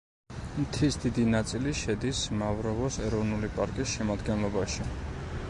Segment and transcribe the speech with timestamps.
[0.61, 4.91] მთის დიდი ნაწილი შედის მავროვოს ეროვნული პარკის შემადგენლობაში.